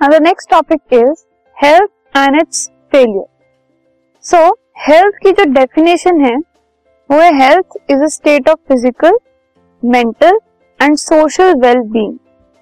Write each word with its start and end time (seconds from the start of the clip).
Now 0.00 0.08
the 0.08 0.20
next 0.20 0.46
topic 0.46 0.80
is 0.92 1.26
health 1.56 1.90
and 2.14 2.40
its 2.40 2.70
failure. 2.92 3.26
So 4.24 4.38
health 4.80 5.16
की 5.22 5.30
जो 5.32 5.44
definition 5.52 6.20
है 6.24 6.36
वो 7.10 7.18
है 7.18 7.30
health 7.34 7.76
is 7.88 8.02
a 8.02 8.10
state 8.10 8.50
of 8.50 8.58
physical, 8.62 9.16
mental 9.82 10.38
and 10.80 11.00
social 11.00 11.56
well-being. 11.62 12.12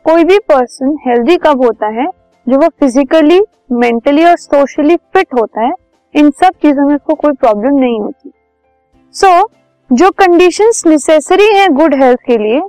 कोई 0.05 0.25
भी 0.25 0.39
person 0.49 0.97
healthy 1.07 1.37
कब 1.37 1.65
होता 1.65 1.87
है 1.95 2.07
जो 2.47 2.59
वो 2.59 2.69
फिजिकली 2.81 3.41
मेंटली 3.73 4.25
और 4.25 4.37
सोशली 4.39 4.97
फिट 4.97 5.35
होता 5.35 5.63
है 5.63 5.73
इन 6.15 6.31
सब 6.43 6.55
चीज़ों 6.63 6.87
में 6.89 6.95
उसको 6.95 7.15
कोई 7.15 7.33
प्रॉब्लम 7.35 7.79
नहीं 7.79 7.99
होती 8.01 8.31
सो 9.15 9.27
so, 9.27 9.51
जो 9.91 10.11
कंडीशंस 10.21 10.83
नेसेसरी 10.87 11.53
है 11.55 11.69
गुड 11.75 11.95
हेल्थ 12.03 12.21
के 12.27 12.37
लिए 12.39 12.61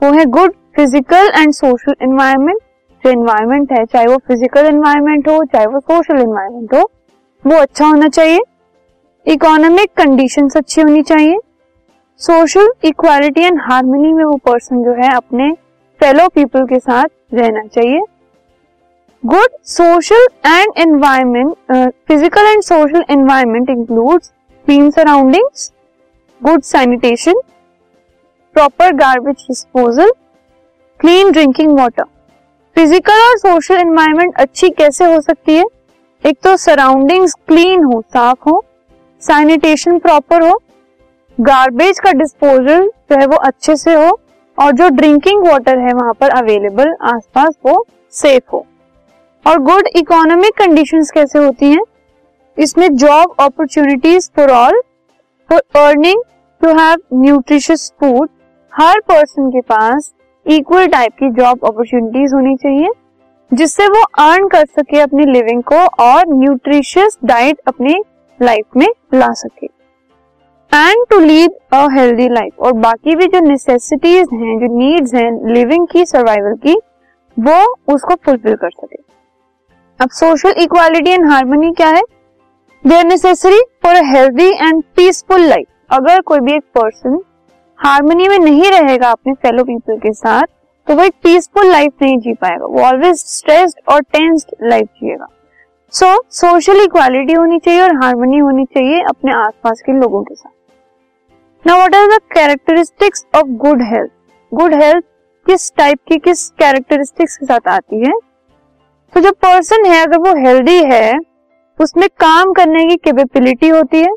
वो 0.00 0.12
है 0.12 0.24
good 0.36 0.52
physical 0.76 1.30
and 1.36 1.52
social 1.52 1.94
environment 2.02 2.60
जो 3.04 3.10
एनवायरमेंट 3.10 3.72
है, 3.72 3.84
चाहे 3.84 4.06
वो 4.06 4.16
फ़िज़िकल 4.18 4.66
एनवायरमेंट 4.66 5.28
हो, 5.28 5.42
चाहे 5.44 5.66
वो 5.66 5.80
सोशल 5.80 6.20
एनवायरमेंट 6.20 6.74
हो, 6.74 6.90
वो 7.44 7.56
अच्छा 7.56 7.86
होना 7.86 8.08
चाहिए। 8.08 8.40
इकोनॉमिक 9.26 9.90
कंडीशन 9.96 10.48
अच्छी 10.56 10.80
होनी 10.80 11.02
चाहिए। 11.02 11.38
सोशल 12.20 12.68
इक्वालिटी 12.84 13.40
एंड 13.40 13.60
हार्मनी 13.62 14.12
में 14.12 14.24
वो 14.24 14.36
पर्सन 14.46 14.82
जो 14.84 14.92
है, 14.94 15.14
अपने 15.16 15.52
फेलो 16.00 16.28
पीपल 16.28 16.66
के 16.66 16.78
साथ 16.80 17.08
रहना 17.34 17.66
चाहिए। 17.66 18.00
Good 19.22 19.58
social 19.68 20.26
and 20.46 20.72
environment 20.78 21.54
physical 22.08 22.46
and 22.46 22.62
social 22.62 23.04
environment 23.10 23.70
includes 23.70 24.32
clean 24.66 24.90
surroundings 24.90 25.70
good 26.40 26.62
sanitation 26.64 27.40
proper 28.56 28.92
garbage 28.94 29.44
disposal 29.48 30.10
clean 31.00 31.30
drinking 31.32 31.78
water 31.78 32.04
physical 32.76 33.20
और 33.20 33.36
सोशल 33.38 33.74
एनवायरमेंट 33.74 34.34
अच्छी 34.40 34.68
कैसे 34.70 35.04
हो 35.04 35.20
सकती 35.20 35.54
है? 35.54 35.64
एक 36.24 36.36
तो 36.44 36.56
सराउंडिंग्स 36.56 37.34
क्लीन 37.48 37.82
हो, 37.84 38.00
साफ़ 38.02 38.48
हो 38.48 38.64
सैनिटेशन 39.22 39.98
प्रॉपर 39.98 40.42
हो 40.42 40.60
गार्बेज 41.38 41.98
का 42.00 42.12
डिस्पोजल 42.12 42.86
जो 43.10 43.18
है 43.18 43.26
वो 43.26 43.36
अच्छे 43.38 43.76
से 43.76 43.94
हो, 43.94 44.18
और 44.58 44.72
जो 44.72 44.88
ड्रिंकिंग 44.90 45.46
वाटर 45.46 45.78
है 45.78 45.92
वहाँ 45.94 46.12
पर 46.20 46.30
अवेलेबल 46.32 46.94
आसपास 47.04 47.54
वो 47.66 47.84
सेफ़ 48.12 48.50
हो। 48.52 48.64
और 49.46 49.58
गुड 49.60 49.88
इकोनॉमिक 49.96 50.56
कंडीशंस 50.58 51.10
कैसे 51.10 51.38
होती 51.38 51.70
हैं? 51.70 51.82
इसमें 52.56 52.88
job 52.96 53.34
opportunities 53.40 54.30
for 54.36 54.50
all 54.52 54.80
for 55.50 55.62
earning 55.82 56.22
to 56.60 56.74
have 56.78 56.98
nutritious 57.14 57.90
food 58.00 58.28
her 58.72 59.00
person 59.08 59.50
के 59.50 59.60
पास 59.62 60.12
इक्वल 60.46 60.86
टाइप 60.86 61.12
की 61.12 61.28
जॉब 61.32 61.64
अपॉर्चुनिटीज़ 61.64 62.34
होनी 62.34 62.54
चाहिए, 62.56 62.88
जिससे 63.50 63.86
वो 63.88 64.02
अर्न 64.20 64.48
कर 64.48 64.64
सके 64.68 65.00
अपनी 65.00 65.24
लिविंग 65.24 65.62
को 65.62 65.76
और 66.04 66.24
न्यूट्रिशियस 66.28 67.18
डाइट 67.24 67.60
अपनी 67.68 67.94
लाइफ 68.40 68.76
में 68.76 68.86
ला 69.14 69.32
सके। 69.34 69.66
And 70.72 71.04
to 71.10 71.18
lead 71.20 71.52
a 71.72 71.86
healthy 71.92 72.28
life 72.28 72.60
और 72.60 72.72
बाकी 72.74 73.16
भी 73.16 73.26
जो 73.26 73.40
नेसेसिटीज 73.40 74.28
हैं, 74.32 74.58
जो 74.58 74.78
नीड्स 74.78 75.14
हैं 75.14 75.54
लिविंग 75.54 75.86
की 75.86 76.04
सर्वाइवल 76.06 76.54
की, 76.56 76.74
वो 77.36 77.94
उसको 77.94 78.14
फुलफिल 78.24 78.54
कर 78.54 78.70
सके। 78.70 79.02
अब 80.00 80.10
सोशल 80.10 80.54
इक्वालिटी 80.58 81.10
एंड 81.10 81.30
हार्मनी 81.30 81.72
क्या 81.72 81.88
है? 81.88 82.02
They 82.84 82.96
are 82.96 83.04
necessary 83.06 83.60
for 83.82 83.94
a 83.94 84.02
healthy 84.06 84.48
and 84.48 84.82
peaceful 84.96 85.40
life 85.40 85.66
अगर 85.90 86.20
कोई 86.22 86.40
भी 86.40 86.54
एक 86.54 86.62
पर्सन 86.74 87.20
हार्मनी 87.82 88.28
में 88.28 88.38
नहीं 88.38 88.70
रहेगा 88.70 89.10
अपने 89.10 89.32
फेलो 89.34 89.64
पीपल 89.64 89.98
के 89.98 90.12
साथ 90.12 90.46
तो 90.86 90.94
वो 90.94 91.04
एक 91.04 91.14
पीसफुल 91.22 91.66
लाइफ 91.66 92.02
नहीं 92.02 92.18
जी 92.18 92.32
पाएगा। 92.34 92.66
वो 92.66 92.80
ऑलवेज 92.80 93.16
स्ट्रेस्ड 93.16 93.80
और 93.88 94.00
टेंस्ड 94.02 94.54
लाइफ 94.62 94.86
जिएगा। 94.96 95.26
सो 95.94 96.06
सोशल 96.30 96.80
इक्वालिटी 96.80 97.32
होनी 97.32 97.58
चाहिए 97.58 97.80
और 97.82 97.94
हारमोनी 97.96 98.38
होनी 98.38 98.64
चाहिए 98.64 99.02
अपने 99.02 99.32
आसपास 99.34 99.82
के 99.86 99.92
लोगों 99.92 100.22
के 100.22 100.34
साथ। 100.34 100.50
Now 101.64 101.76
what 101.76 101.94
are 101.94 102.06
the 102.08 102.20
characteristics 102.32 103.26
of 103.36 103.46
good 103.58 103.82
health 103.82 104.10
good 104.52 104.74
health 104.74 105.04
किस 105.46 105.72
टाइप 105.76 105.98
की 106.08 106.18
किस 106.18 106.48
कैरेक्टरिस्टिक्स 106.50 107.36
के 107.36 107.46
साथ 107.46 107.68
आती 107.68 108.00
है? 108.00 108.12
तो 109.14 109.20
जो 109.20 109.32
पर्सन 109.32 109.86
है, 109.86 110.02
अगर 110.02 110.18
वो 110.18 110.34
हेल्दी 110.38 110.82
है, 110.84 111.18
उसमें 111.78 112.08
काम 112.20 112.52
करने 112.52 112.84
की 112.84 112.96
कैपेबिलिटी 112.96 113.68
होती 113.68 114.00
है। 114.00 114.14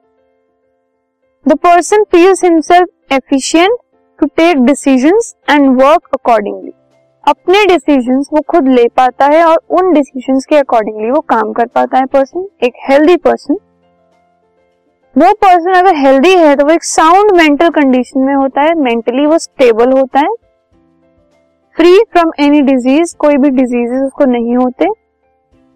The 1.46 1.58
person 1.58 2.04
feels 2.04 2.44
himself 2.44 2.88
efficient 3.12 3.78
to 4.20 4.28
take 4.38 4.64
decision 4.66 5.20
and 5.50 5.70
work 5.82 6.08
accordingly 6.14 6.72
अपने 7.24 7.66
डिसीज़न 7.66 8.24
वो 8.34 8.42
खुद 8.50 8.68
ले 8.68 8.88
पाता 8.98 9.26
है 9.26 9.44
और 9.46 9.62
उन 9.70 9.94
डिसीज़न 9.94 10.40
के 10.50 10.56
अकॉर्डिंगली 10.56 11.12
वो 11.12 11.20
काम 11.30 11.54
कर 11.54 11.66
पाता 11.66 11.98
है 11.98 12.06
पर्सन 12.06 12.48
एक 12.64 12.74
हेल्दी 12.90 13.16
पर्सन 13.18 13.58
वो 15.16 15.32
पर्सन 15.34 15.74
अगर 15.74 15.96
हेल्दी 15.96 16.34
है 16.36 16.56
तो 16.56 16.66
वो 16.66 16.72
एक 16.72 16.84
साउंड 16.84 17.32
मेंटल 17.32 17.70
कंडीशन 17.72 18.20
में 18.20 18.34
होता 18.34 18.62
है 18.62 18.74
मेंटली 18.76 19.26
वो 19.26 19.38
स्टेबल 19.38 19.92
होता 19.92 20.20
है. 20.20 20.34
फ्री 21.76 21.94
फ्रॉम 22.12 22.32
एनी 22.40 22.62
डिज़ीज़ 22.62 23.16
कोई 23.20 23.38
भी 23.38 23.50
डिजीजेस 23.50 24.02
उसको 24.04 24.26
नहीं 24.26 24.56
होते. 24.58 24.86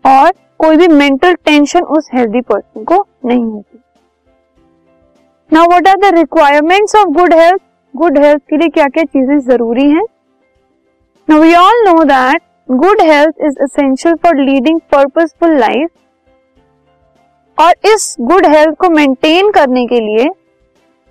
और 0.05 0.31
कोई 0.59 0.77
भी 0.77 0.87
मेंटल 0.87 1.33
टेंशन 1.45 1.83
उस 1.97 2.09
हेल्दी 2.13 2.41
पर्सन 2.41 2.83
को 2.83 3.05
नहीं 3.25 3.43
होती. 3.43 3.68
Now 5.51 5.67
what 5.67 5.87
are 5.87 5.95
the 5.99 6.05
requirements 6.15 6.95
of 6.95 7.07
good 7.11 7.33
health 7.33 7.61
good 7.93 8.17
health 8.17 8.41
के 8.49 8.57
लिए 8.57 8.69
क्या 8.69 8.85
क्या 8.87 9.03
चीज़ें 9.03 9.37
ज़रूरी 9.39 9.85
हैं? 9.85 10.03
Now 11.27 11.39
we 11.41 11.53
all 11.55 11.81
know 11.85 12.03
that 12.05 12.41
good 12.69 13.01
health 13.01 13.41
is 13.45 13.55
essential 13.63 14.15
for 14.23 14.35
leading 14.39 14.79
purposeful 14.91 15.57
life 15.59 15.89
और 17.57 17.73
इस 17.85 18.15
गुड 18.21 18.45
हेल्थ 18.47 18.75
को 18.79 18.89
मेंटेन 18.89 19.49
करने 19.51 19.85
के 19.87 19.99
लिए 19.99 20.29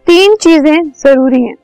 तीन 0.06 0.36
चीज़ें 0.36 0.82
ज़रूरी 0.82 1.42
हैं। 1.42 1.54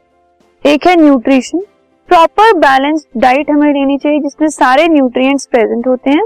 एक 0.64 0.86
है 0.86 0.96
न्यूट्रिशन 0.96 1.60
प्रॉपर 2.08 2.52
बैलेंस 2.58 3.06
डाइट 3.16 3.50
हमें 3.50 3.72
लेनी 3.72 3.98
चाहिए, 3.98 4.20
जिसमें 4.20 4.48
सारे 4.50 4.88
न्यूट्रिएंट्स 4.88 5.46
प्रेजेंट 5.46 5.86
होते 5.86 6.10
हैं। 6.10 6.24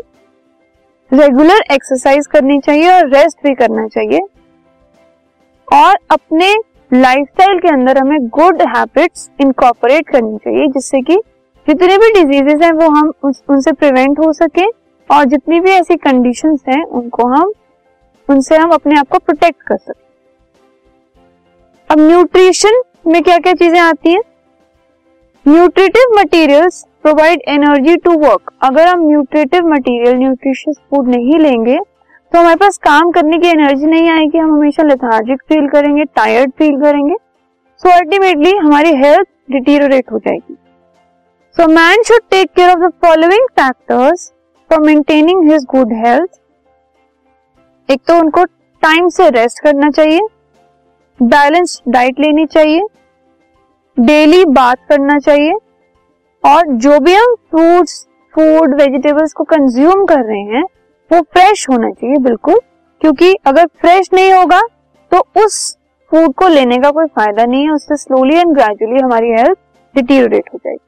रेगुलर 1.12 1.62
एक्सरसाइज 1.72 2.26
करनी 2.26 2.58
चाहिए 2.60 2.90
और 2.92 3.08
रेस्ट 3.10 3.38
भी 3.44 3.54
करना 3.56 3.86
चाहिए। 3.88 4.20
और 5.68 5.96
अपने 6.10 6.54
लाइफस्टाइल 6.90 7.58
के 7.58 7.68
अंदर 7.68 7.98
हमें 7.98 8.18
गुड 8.28 8.62
हैबिट्स 8.68 9.28
इनकॉपरेट 9.40 10.08
करनी 10.08 10.36
चाहिए, 10.36 10.66
जिससे 10.68 11.00
कि 11.00 11.16
जितने 11.66 11.96
भी 11.98 12.10
डिजीजेस 12.12 12.62
हैं 12.62 12.72
वो 12.72 12.88
हम 12.90 13.12
उनसे 13.24 13.72
प्रिवेंट 13.72 14.18
हो 14.18 14.32
सके 14.32 14.66
और 15.10 15.24
जितनी 15.26 15.60
भी 15.60 15.70
ऐसी 15.70 15.96
कंडीशंस 15.98 16.62
हैं 16.68 16.82
उनको 16.84 17.26
हम, 17.28 17.52
उनसे 18.28 18.56
हम 18.56 18.70
अपने 18.72 18.98
आप 18.98 19.08
को 19.08 19.18
प्रोटेक्ट 19.18 19.62
कर 19.62 19.76
सके। 19.76 20.06
अब 21.90 22.00
न्यूट्रिशन 22.00 22.80
में 23.06 23.22
क्या 23.22 23.38
क्या 23.38 23.52
चीज़ें 23.54 23.80
आती 23.80 24.12
हैं? 24.12 24.22
Nutritive 25.46 26.14
materials 26.14 26.84
provide 27.02 27.42
energy 27.48 27.96
to 27.96 28.12
work 28.18 28.52
अगर 28.62 28.86
हम 28.86 29.06
न्यूट्रिटिव 29.08 29.68
मटेरियल 29.68 30.16
न्यूट्रिशियस 30.16 30.76
फ़ूड 30.90 31.08
नहीं 31.08 31.38
लेंगे 31.40 31.78
तो 32.32 32.38
हमारे 32.38 32.56
पास 32.56 32.76
काम 32.78 33.10
करने 33.10 33.38
की 33.38 33.48
एनर्जी 33.48 33.86
नहीं 33.86 34.08
आएगी, 34.10 34.38
हम 34.38 34.52
हमेशा 34.52 34.82
लेथार्जिक 34.82 35.42
फील 35.48 35.68
करेंगे 35.68 36.04
टायर्ड 36.06 36.50
फील 36.58 36.80
करेंगे। 36.80 37.14
सो 37.80 37.90
अल्टीमेटली 37.90 38.52
हमारी 38.56 38.92
हेल्थ 38.96 39.26
डिटीरियोरेट 39.50 40.12
हो 40.12 40.18
जाएगी। 40.18 40.56
So 41.56 41.66
man 41.68 42.02
should 42.08 42.20
take 42.30 42.50
care 42.56 42.70
of 42.70 42.78
the 42.80 42.92
following 43.04 43.46
factors 43.52 44.30
for 44.70 44.80
maintaining 44.80 45.50
his 45.50 45.64
good 45.70 45.92
health 46.04 46.40
एक 47.88 48.00
तो 48.08 48.18
उनको 48.18 48.44
टाइम 48.82 49.08
से 49.08 49.28
रेस्ट 49.30 49.62
करना 49.62 49.90
चाहिए 49.90 50.20
बैलेंस 51.20 51.80
डाइट 51.88 52.20
लेनी 52.20 52.46
चाहिए 52.46 52.82
डेली 53.96 54.44
बात 54.46 54.78
करना 54.88 55.18
चाहिए, 55.18 55.52
और 56.44 56.66
जो 56.66 56.98
भी 57.00 57.14
हम 57.14 57.34
फ्रूट्स 57.50 58.04
फ़ूड 58.34 58.74
वेजिटेबल्स 58.80 59.32
को 59.32 59.44
कंज्यूम 59.46 60.04
कर 60.06 60.24
रहे 60.24 60.42
हैं 60.50 60.64
वो 61.10 61.20
फ्रेश 61.22 61.68
होना 61.70 61.90
चाहिए, 61.90 62.16
बिल्कुल। 62.18 62.58
क्योंकि 63.00 63.34
अगर 63.46 63.66
फ्रेश 63.80 64.08
नहीं 64.14 64.32
होगा 64.32 64.60
तो 65.12 65.18
उस 65.36 65.76
फ़ूड 66.12 66.34
को 66.34 66.48
लेने 66.48 66.78
का 66.78 66.90
कोई 66.90 67.06
फ़ायदा 67.06 67.44
नहीं 67.44 67.64
है, 67.64 67.70
उससे 67.70 67.96
स्लोली 67.96 68.36
एंड 68.36 68.54
ग्रेजुअली 68.54 69.00
हमारी 69.00 69.30
हेल्थ 69.30 69.58
डिटीरियोरेट 69.94 70.50
हो 70.54 70.58
जाएगी। 70.58 70.78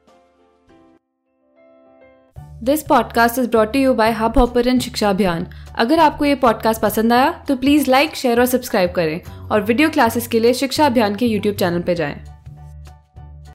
This 2.63 2.83
podcast 2.83 3.39
is 3.39 3.49
brought 3.49 3.75
you 3.75 3.93
by 3.93 4.11
hub 4.11 4.37
hopper 4.37 4.79
शिक्षा 4.79 5.09
अभियान 5.09 5.47
अगर 5.75 5.99
आपको 5.99 6.25
ये 6.25 6.35
पॉडकास्ट 6.35 6.81
पसंद 6.81 7.13
आया 7.13 7.31
तो 7.47 7.55
प्लीज़ 7.55 7.89
लाइक 7.91 8.15
शेयर 8.15 8.39
और 8.39 8.45
सब्सक्राइब 8.45 8.91
करें। 8.91 9.21
और 9.49 9.61
वीडियो 9.61 9.89
क्लासेस 9.89 10.27
के 10.27 10.39
लिए 10.39 10.53
शिक्षा 10.53 10.85
अभियान 10.85 11.15
के 11.15 11.25
यूट्यूब 11.25 11.55
चैनल 11.55 11.81
पर 11.81 11.93
जाएँ। 11.93 12.23